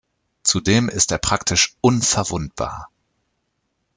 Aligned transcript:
Zudem 0.41 0.89
ist 0.89 1.11
er 1.11 1.19
praktisch 1.19 1.75
unverwundbar. 1.79 2.89